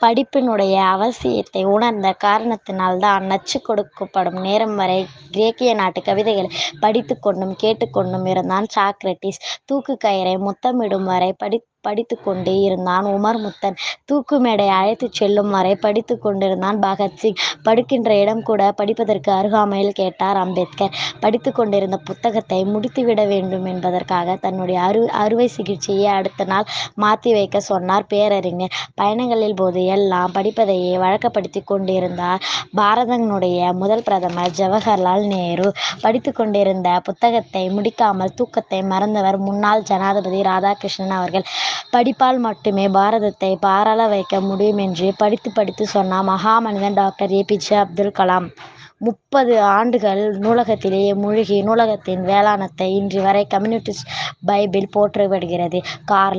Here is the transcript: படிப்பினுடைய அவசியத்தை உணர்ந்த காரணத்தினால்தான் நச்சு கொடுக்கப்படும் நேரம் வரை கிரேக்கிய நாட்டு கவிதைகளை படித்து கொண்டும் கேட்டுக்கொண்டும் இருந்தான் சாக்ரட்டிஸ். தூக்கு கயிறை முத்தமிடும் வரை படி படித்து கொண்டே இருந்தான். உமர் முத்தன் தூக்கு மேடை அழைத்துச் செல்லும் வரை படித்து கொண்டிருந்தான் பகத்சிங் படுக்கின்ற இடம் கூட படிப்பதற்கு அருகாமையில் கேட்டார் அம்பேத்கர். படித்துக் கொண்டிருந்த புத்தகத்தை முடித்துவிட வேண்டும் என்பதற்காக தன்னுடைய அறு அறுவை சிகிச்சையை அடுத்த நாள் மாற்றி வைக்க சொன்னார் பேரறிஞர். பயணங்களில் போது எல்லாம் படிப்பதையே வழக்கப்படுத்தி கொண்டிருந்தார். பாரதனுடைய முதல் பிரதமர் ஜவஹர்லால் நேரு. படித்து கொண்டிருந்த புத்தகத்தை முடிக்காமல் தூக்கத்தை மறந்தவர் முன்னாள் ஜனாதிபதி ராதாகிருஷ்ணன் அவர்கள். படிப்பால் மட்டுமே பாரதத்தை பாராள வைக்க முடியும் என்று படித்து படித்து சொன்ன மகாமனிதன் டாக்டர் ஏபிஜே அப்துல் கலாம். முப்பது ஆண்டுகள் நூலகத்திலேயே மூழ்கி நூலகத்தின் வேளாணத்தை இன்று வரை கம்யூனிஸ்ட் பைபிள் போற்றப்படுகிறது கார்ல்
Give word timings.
படிப்பினுடைய 0.00 0.74
அவசியத்தை 0.94 1.62
உணர்ந்த 1.66 2.08
காரணத்தினால்தான் 2.24 3.26
நச்சு 3.26 3.58
கொடுக்கப்படும் 3.60 4.40
நேரம் 4.40 4.74
வரை 4.74 4.98
கிரேக்கிய 5.30 5.74
நாட்டு 5.74 6.02
கவிதைகளை 6.02 6.50
படித்து 6.80 7.14
கொண்டும் 7.18 7.54
கேட்டுக்கொண்டும் 7.62 8.26
இருந்தான் 8.26 8.66
சாக்ரட்டிஸ். 8.76 9.40
தூக்கு 9.64 9.96
கயிறை 10.04 10.34
முத்தமிடும் 10.40 11.04
வரை 11.04 11.32
படி 11.32 11.58
படித்து 11.86 12.18
கொண்டே 12.20 12.54
இருந்தான். 12.66 13.06
உமர் 13.16 13.40
முத்தன் 13.44 13.78
தூக்கு 14.10 14.38
மேடை 14.46 14.68
அழைத்துச் 14.78 15.18
செல்லும் 15.18 15.50
வரை 15.56 15.74
படித்து 15.84 16.14
கொண்டிருந்தான் 16.18 16.78
பகத்சிங் 16.84 17.38
படுக்கின்ற 17.66 18.10
இடம் 18.22 18.42
கூட 18.42 18.62
படிப்பதற்கு 18.80 19.30
அருகாமையில் 19.32 19.96
கேட்டார் 20.00 20.40
அம்பேத்கர். 20.44 20.92
படித்துக் 21.20 21.58
கொண்டிருந்த 21.58 21.98
புத்தகத்தை 22.08 22.60
முடித்துவிட 22.74 23.20
வேண்டும் 23.32 23.66
என்பதற்காக 23.72 24.36
தன்னுடைய 24.44 24.78
அறு 24.88 25.02
அறுவை 25.22 25.48
சிகிச்சையை 25.56 26.08
அடுத்த 26.18 26.44
நாள் 26.44 26.66
மாற்றி 26.94 27.30
வைக்க 27.32 27.60
சொன்னார் 27.70 28.08
பேரறிஞர். 28.12 28.74
பயணங்களில் 29.00 29.56
போது 29.56 29.80
எல்லாம் 29.96 30.34
படிப்பதையே 30.36 30.94
வழக்கப்படுத்தி 31.04 31.60
கொண்டிருந்தார். 31.64 32.42
பாரதனுடைய 32.76 33.72
முதல் 33.82 34.04
பிரதமர் 34.06 34.56
ஜவஹர்லால் 34.58 35.26
நேரு. 35.26 35.68
படித்து 36.04 36.30
கொண்டிருந்த 36.32 36.88
புத்தகத்தை 37.08 37.64
முடிக்காமல் 37.76 38.34
தூக்கத்தை 38.38 38.80
மறந்தவர் 38.92 39.38
முன்னாள் 39.46 39.86
ஜனாதிபதி 39.90 40.40
ராதாகிருஷ்ணன் 40.50 41.16
அவர்கள். 41.18 41.46
படிப்பால் 41.92 42.38
மட்டுமே 42.38 42.88
பாரதத்தை 42.88 43.56
பாராள 43.60 44.06
வைக்க 44.06 44.40
முடியும் 44.40 44.78
என்று 44.78 45.14
படித்து 45.16 45.52
படித்து 45.52 45.86
சொன்ன 45.86 46.22
மகாமனிதன் 46.22 46.94
டாக்டர் 46.94 47.30
ஏபிஜே 47.30 47.76
அப்துல் 47.76 48.18
கலாம். 48.18 48.48
முப்பது 48.98 49.62
ஆண்டுகள் 49.62 50.38
நூலகத்திலேயே 50.38 51.14
மூழ்கி 51.14 51.62
நூலகத்தின் 51.62 52.22
வேளாணத்தை 52.24 52.94
இன்று 52.96 53.22
வரை 53.22 53.46
கம்யூனிஸ்ட் 53.46 54.08
பைபிள் 54.46 54.86
போற்றப்படுகிறது 54.94 55.82
கார்ல் 56.04 56.34